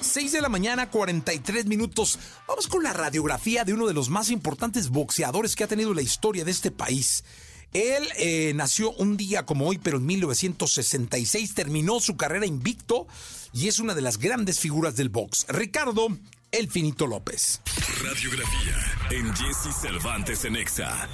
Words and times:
6 0.00 0.32
de 0.32 0.40
la 0.40 0.48
mañana, 0.48 0.90
43 0.90 1.66
minutos. 1.66 2.18
Vamos 2.46 2.66
con 2.68 2.82
la 2.82 2.92
radiografía 2.92 3.64
de 3.64 3.72
uno 3.72 3.86
de 3.86 3.94
los 3.94 4.08
más 4.08 4.30
importantes 4.30 4.90
boxeadores 4.90 5.56
que 5.56 5.64
ha 5.64 5.68
tenido 5.68 5.94
la 5.94 6.02
historia 6.02 6.44
de 6.44 6.50
este 6.50 6.70
país. 6.70 7.24
Él 7.72 8.08
eh, 8.16 8.52
nació 8.54 8.92
un 8.92 9.16
día 9.16 9.44
como 9.44 9.66
hoy, 9.66 9.78
pero 9.78 9.98
en 9.98 10.06
1966 10.06 11.54
terminó 11.54 12.00
su 12.00 12.16
carrera 12.16 12.46
invicto 12.46 13.06
y 13.52 13.68
es 13.68 13.78
una 13.78 13.94
de 13.94 14.02
las 14.02 14.18
grandes 14.18 14.60
figuras 14.60 14.96
del 14.96 15.08
box. 15.08 15.46
Ricardo 15.48 16.08
El 16.52 16.70
Finito 16.70 17.06
López. 17.06 17.60
Radiografía 18.02 19.08
en 19.10 19.34
Jesse 19.34 19.74
Cervantes 19.80 20.44
en 20.44 20.56
Exa. 20.56 21.08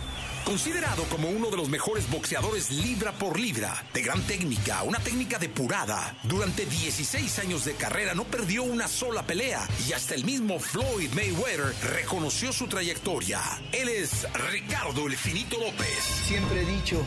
Considerado 0.44 1.04
como 1.04 1.28
uno 1.28 1.50
de 1.50 1.56
los 1.56 1.68
mejores 1.68 2.10
boxeadores 2.10 2.70
libra 2.70 3.12
por 3.12 3.38
libra, 3.38 3.84
de 3.94 4.02
gran 4.02 4.20
técnica, 4.22 4.82
una 4.82 4.98
técnica 4.98 5.38
depurada, 5.38 6.16
durante 6.24 6.66
16 6.66 7.38
años 7.38 7.64
de 7.64 7.74
carrera 7.74 8.14
no 8.14 8.24
perdió 8.24 8.64
una 8.64 8.88
sola 8.88 9.22
pelea 9.22 9.66
y 9.88 9.92
hasta 9.92 10.14
el 10.14 10.24
mismo 10.24 10.58
Floyd 10.58 11.10
Mayweather 11.14 11.74
reconoció 11.94 12.52
su 12.52 12.66
trayectoria. 12.66 13.40
Él 13.70 13.88
es 13.88 14.26
Ricardo 14.50 15.06
El 15.06 15.16
Finito 15.16 15.58
López. 15.58 15.98
Siempre 16.26 16.62
he 16.62 16.66
dicho, 16.66 17.04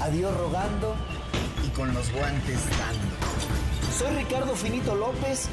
adiós 0.00 0.36
rogando 0.36 0.96
y 1.64 1.68
con 1.70 1.94
los 1.94 2.10
guantes 2.10 2.58
dando. 2.70 3.16
Soy 3.96 4.14
Ricardo 4.16 4.54
Finito 4.56 4.94
López 4.94 5.48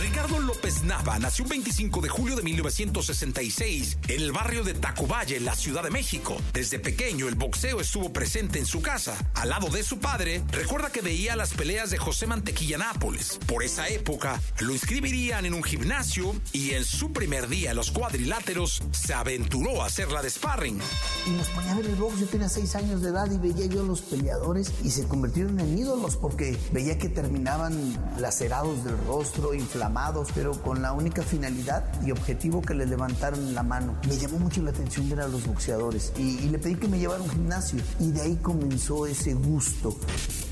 Ricardo 0.00 0.40
López 0.40 0.82
Nava 0.82 1.18
nació 1.18 1.44
un 1.44 1.50
25 1.50 2.00
de 2.00 2.08
julio 2.08 2.36
de 2.36 2.42
1966 2.42 3.98
en 4.08 4.20
el 4.20 4.32
barrio 4.32 4.64
de 4.64 4.74
Tacuvalle, 4.74 5.36
en 5.36 5.44
la 5.44 5.54
Ciudad 5.54 5.84
de 5.84 5.90
México. 5.90 6.36
Desde 6.52 6.78
pequeño 6.78 7.28
el 7.28 7.36
boxeo 7.36 7.80
estuvo 7.80 8.12
presente 8.12 8.58
en 8.58 8.66
su 8.66 8.82
casa. 8.82 9.16
Al 9.34 9.50
lado 9.50 9.68
de 9.68 9.82
su 9.82 10.00
padre, 10.00 10.42
recuerda 10.50 10.90
que 10.90 11.00
veía 11.00 11.36
las 11.36 11.54
peleas 11.54 11.90
de 11.90 11.98
José 11.98 12.26
Mantequilla 12.26 12.78
Nápoles. 12.78 13.38
Por 13.46 13.62
esa 13.62 13.88
época, 13.88 14.40
lo 14.60 14.72
inscribirían 14.72 15.46
en 15.46 15.54
un 15.54 15.62
gimnasio 15.62 16.34
y 16.52 16.72
en 16.72 16.84
su 16.84 17.12
primer 17.12 17.48
día 17.48 17.70
en 17.70 17.76
los 17.76 17.90
cuadriláteros 17.90 18.82
se 18.92 19.14
aventuró 19.14 19.82
a 19.82 19.86
hacer 19.86 20.10
la 20.10 20.22
de 20.22 20.30
sparring. 20.30 20.80
Y 21.26 21.30
nos 21.30 21.48
ponía 21.48 21.72
a 21.72 21.76
ver 21.76 21.86
el 21.86 21.94
box, 21.94 22.20
yo 22.20 22.26
tenía 22.26 22.48
6 22.48 22.74
años 22.76 23.02
de 23.02 23.10
edad 23.10 23.30
y 23.30 23.38
veía 23.38 23.66
yo 23.66 23.82
a 23.82 23.84
los 23.84 24.00
peleadores 24.02 24.72
y 24.82 24.90
se 24.90 25.06
convirtieron 25.06 25.60
en 25.60 25.78
ídolos 25.78 26.16
porque 26.16 26.58
veía 26.72 26.98
que 26.98 27.08
terminaban 27.08 27.74
lacerados 28.18 28.84
del 28.84 28.98
rostro, 29.06 29.54
inflamados 29.84 30.28
pero 30.34 30.52
con 30.62 30.80
la 30.80 30.92
única 30.92 31.22
finalidad 31.22 31.84
y 32.04 32.10
objetivo 32.10 32.62
que 32.62 32.74
le 32.74 32.86
levantaron 32.86 33.54
la 33.54 33.62
mano. 33.62 33.98
Me 34.08 34.16
llamó 34.16 34.38
mucho 34.38 34.62
la 34.62 34.70
atención 34.70 35.08
ver 35.10 35.20
a 35.20 35.28
los 35.28 35.46
boxeadores 35.46 36.12
y, 36.16 36.38
y 36.38 36.48
le 36.48 36.58
pedí 36.58 36.76
que 36.76 36.88
me 36.88 36.98
llevara 36.98 37.20
a 37.20 37.24
un 37.24 37.30
gimnasio 37.30 37.80
y 38.00 38.10
de 38.10 38.22
ahí 38.22 38.36
comenzó 38.36 39.06
ese 39.06 39.34
gusto. 39.34 39.98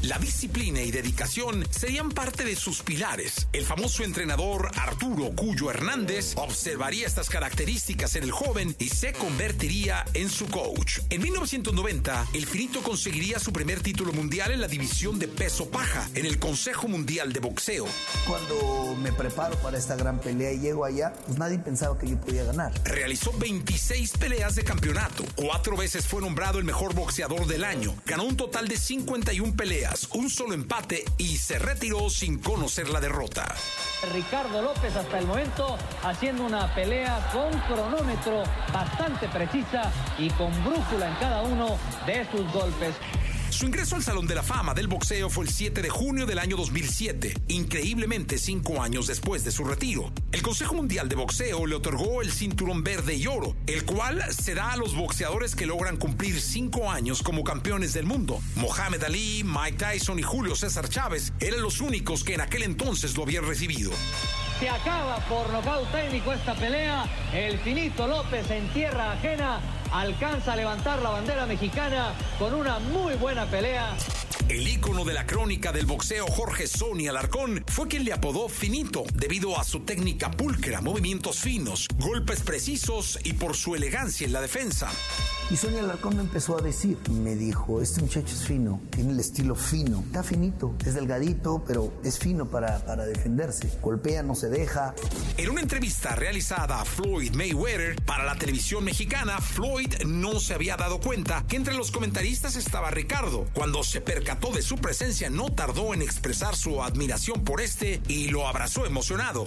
La 0.02 0.18
disciplina 0.18 0.82
y 0.82 0.90
dedicación 0.90 1.64
serían 1.70 2.10
parte 2.10 2.44
de 2.44 2.56
sus 2.56 2.82
pilares. 2.82 3.48
El 3.52 3.64
famoso 3.64 4.02
entrenador 4.02 4.70
Arturo 4.76 5.30
Cuyo 5.34 5.70
Hernández 5.70 6.34
observaría 6.36 7.06
estas 7.06 7.30
características 7.30 8.16
en 8.16 8.24
el 8.24 8.32
joven 8.32 8.74
y 8.78 8.88
se 8.88 9.12
convertiría 9.12 10.04
en 10.12 10.28
su 10.28 10.46
coach. 10.48 10.98
En 11.08 11.22
1990, 11.22 12.26
el 12.34 12.46
Finito 12.46 12.82
conseguiría 12.82 13.38
su 13.38 13.52
primer 13.52 13.80
título 13.80 14.12
mundial 14.12 14.50
en 14.50 14.60
la 14.60 14.68
división 14.68 15.18
de 15.18 15.28
peso 15.28 15.70
paja 15.70 16.08
en 16.14 16.26
el 16.26 16.38
Consejo 16.38 16.88
Mundial 16.88 17.32
de 17.32 17.40
Boxeo. 17.40 17.86
Cuando 18.26 18.96
me 19.00 19.12
preparo 19.22 19.54
para 19.58 19.78
esta 19.78 19.94
gran 19.94 20.18
pelea 20.18 20.50
y 20.50 20.58
llego 20.58 20.84
allá, 20.84 21.12
pues 21.26 21.38
nadie 21.38 21.56
pensaba 21.56 21.96
que 21.96 22.08
yo 22.08 22.16
podía 22.20 22.42
ganar. 22.42 22.72
Realizó 22.82 23.32
26 23.38 24.16
peleas 24.18 24.56
de 24.56 24.64
campeonato. 24.64 25.22
Cuatro 25.36 25.76
veces 25.76 26.08
fue 26.08 26.20
nombrado 26.20 26.58
el 26.58 26.64
mejor 26.64 26.92
boxeador 26.92 27.46
del 27.46 27.62
año. 27.62 27.94
Ganó 28.04 28.24
un 28.24 28.36
total 28.36 28.66
de 28.66 28.76
51 28.76 29.54
peleas, 29.54 30.08
un 30.14 30.28
solo 30.28 30.54
empate 30.54 31.04
y 31.18 31.36
se 31.36 31.60
retiró 31.60 32.10
sin 32.10 32.40
conocer 32.40 32.88
la 32.88 33.00
derrota. 33.00 33.54
Ricardo 34.12 34.60
López 34.60 34.96
hasta 34.96 35.20
el 35.20 35.26
momento 35.28 35.78
haciendo 36.02 36.44
una 36.44 36.74
pelea 36.74 37.30
con 37.32 37.56
cronómetro 37.72 38.42
bastante 38.72 39.28
precisa 39.28 39.92
y 40.18 40.30
con 40.30 40.50
brújula 40.64 41.08
en 41.08 41.14
cada 41.20 41.42
uno 41.42 41.78
de 42.06 42.26
sus 42.32 42.52
golpes. 42.52 42.96
Su 43.52 43.66
ingreso 43.66 43.96
al 43.96 44.02
Salón 44.02 44.26
de 44.26 44.34
la 44.34 44.42
Fama 44.42 44.72
del 44.72 44.88
Boxeo 44.88 45.28
fue 45.28 45.44
el 45.44 45.50
7 45.50 45.82
de 45.82 45.90
junio 45.90 46.24
del 46.24 46.38
año 46.38 46.56
2007, 46.56 47.34
increíblemente 47.48 48.38
cinco 48.38 48.82
años 48.82 49.06
después 49.06 49.44
de 49.44 49.52
su 49.52 49.62
retiro. 49.62 50.10
El 50.32 50.40
Consejo 50.40 50.74
Mundial 50.74 51.06
de 51.10 51.16
Boxeo 51.16 51.66
le 51.66 51.74
otorgó 51.74 52.22
el 52.22 52.32
cinturón 52.32 52.82
verde 52.82 53.14
y 53.14 53.26
oro, 53.26 53.54
el 53.66 53.84
cual 53.84 54.24
se 54.32 54.54
da 54.54 54.72
a 54.72 54.78
los 54.78 54.96
boxeadores 54.96 55.54
que 55.54 55.66
logran 55.66 55.98
cumplir 55.98 56.40
cinco 56.40 56.90
años 56.90 57.22
como 57.22 57.44
campeones 57.44 57.92
del 57.92 58.06
mundo. 58.06 58.40
Mohamed 58.56 59.04
Ali, 59.04 59.44
Mike 59.44 59.76
Tyson 59.76 60.18
y 60.18 60.22
Julio 60.22 60.56
César 60.56 60.88
Chávez 60.88 61.34
eran 61.38 61.60
los 61.60 61.82
únicos 61.82 62.24
que 62.24 62.34
en 62.34 62.40
aquel 62.40 62.62
entonces 62.62 63.14
lo 63.18 63.24
habían 63.24 63.46
recibido. 63.46 63.92
Se 64.60 64.68
acaba 64.70 65.18
por 65.28 65.50
nocaut 65.50 65.92
técnico 65.92 66.32
esta 66.32 66.54
pelea. 66.54 67.04
El 67.34 67.58
finito 67.58 68.06
López 68.06 68.50
en 68.50 68.66
tierra 68.72 69.12
ajena 69.12 69.60
alcanza 69.92 70.54
a 70.54 70.56
levantar 70.56 71.02
la 71.02 71.10
bandera 71.10 71.46
mexicana 71.46 72.14
con 72.38 72.54
una 72.54 72.78
muy 72.78 73.14
buena 73.14 73.46
pelea. 73.46 73.94
El 74.48 74.66
ícono 74.66 75.04
de 75.04 75.14
la 75.14 75.26
crónica 75.26 75.72
del 75.72 75.86
boxeo 75.86 76.26
Jorge 76.26 76.66
Sony 76.66 77.08
Alarcón 77.08 77.64
fue 77.68 77.88
quien 77.88 78.04
le 78.04 78.12
apodó 78.12 78.48
Finito 78.48 79.04
debido 79.14 79.58
a 79.58 79.64
su 79.64 79.80
técnica 79.80 80.30
pulcra, 80.30 80.80
movimientos 80.80 81.38
finos, 81.38 81.88
golpes 81.98 82.40
precisos 82.40 83.18
y 83.24 83.34
por 83.34 83.56
su 83.56 83.74
elegancia 83.74 84.26
en 84.26 84.32
la 84.32 84.40
defensa. 84.40 84.90
Y 85.50 85.56
Sonia 85.56 85.80
Alarcón 85.80 86.16
me 86.16 86.22
empezó 86.22 86.58
a 86.58 86.62
decir, 86.62 86.98
me 87.10 87.34
dijo, 87.34 87.82
este 87.82 88.00
muchacho 88.00 88.34
es 88.34 88.44
fino, 88.44 88.80
tiene 88.90 89.12
el 89.12 89.20
estilo 89.20 89.54
fino, 89.54 90.00
está 90.06 90.22
finito, 90.22 90.74
es 90.84 90.94
delgadito, 90.94 91.62
pero 91.66 91.92
es 92.02 92.18
fino 92.18 92.46
para, 92.46 92.78
para 92.84 93.04
defenderse, 93.04 93.70
golpea, 93.82 94.22
no 94.22 94.34
se 94.34 94.48
deja. 94.48 94.94
En 95.38 95.48
una 95.48 95.62
entrevista 95.62 96.14
realizada 96.14 96.80
a 96.80 96.84
Floyd 96.84 97.34
Mayweather 97.34 97.96
para 98.02 98.24
la 98.24 98.34
televisión 98.34 98.84
mexicana, 98.84 99.40
Floyd 99.40 99.94
no 100.04 100.38
se 100.38 100.52
había 100.52 100.76
dado 100.76 101.00
cuenta 101.00 101.44
que 101.48 101.56
entre 101.56 101.74
los 101.74 101.90
comentaristas 101.90 102.54
estaba 102.54 102.90
Ricardo. 102.90 103.46
Cuando 103.54 103.82
se 103.82 104.02
percató 104.02 104.52
de 104.52 104.60
su 104.60 104.76
presencia, 104.76 105.30
no 105.30 105.46
tardó 105.50 105.94
en 105.94 106.02
expresar 106.02 106.54
su 106.54 106.82
admiración 106.82 107.44
por 107.44 107.62
este 107.62 108.02
y 108.08 108.28
lo 108.28 108.46
abrazó 108.46 108.84
emocionado. 108.84 109.46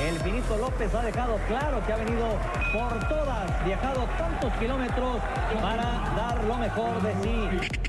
El 0.00 0.18
Finito 0.20 0.56
López 0.56 0.94
ha 0.94 1.02
dejado 1.02 1.38
claro 1.48 1.84
que 1.86 1.92
ha 1.92 1.96
venido 1.96 2.40
por 2.72 3.08
todas, 3.08 3.64
viajado 3.66 4.06
tantos 4.16 4.52
kilómetros 4.54 5.18
para 5.60 5.84
dar 6.16 6.44
lo 6.44 6.56
mejor 6.56 7.02
de 7.02 7.12
sí. 7.22 7.85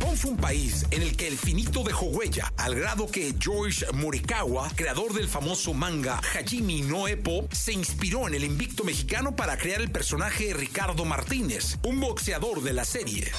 Japón 0.00 0.16
fue 0.16 0.30
un 0.30 0.36
país 0.38 0.86
en 0.92 1.02
el 1.02 1.14
que 1.14 1.28
el 1.28 1.36
finito 1.36 1.82
dejó 1.82 2.06
huella, 2.06 2.50
al 2.56 2.74
grado 2.74 3.06
que 3.06 3.34
George 3.38 3.84
Morikawa, 3.92 4.70
creador 4.74 5.12
del 5.12 5.28
famoso 5.28 5.74
manga 5.74 6.18
Hajime 6.34 6.80
no 6.80 7.06
Eppo, 7.06 7.46
se 7.52 7.74
inspiró 7.74 8.26
en 8.26 8.34
el 8.34 8.44
invicto 8.44 8.82
mexicano 8.82 9.36
para 9.36 9.58
crear 9.58 9.82
el 9.82 9.90
personaje 9.90 10.54
Ricardo 10.54 11.04
Martínez, 11.04 11.76
un 11.84 12.00
boxeador 12.00 12.62
de 12.62 12.72
la 12.72 12.86
serie. 12.86 13.30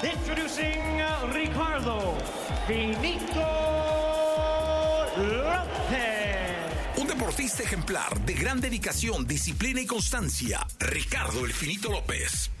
Introducing 0.00 1.02
Ricardo 1.32 2.16
Finito 2.68 3.40
López. 5.16 6.98
Un 6.98 7.08
deportista 7.08 7.64
ejemplar 7.64 8.20
de 8.20 8.34
gran 8.34 8.60
dedicación, 8.60 9.26
disciplina 9.26 9.80
y 9.80 9.86
constancia, 9.86 10.64
Ricardo 10.78 11.44
el 11.44 11.52
Finito 11.52 11.90
López. 11.90 12.52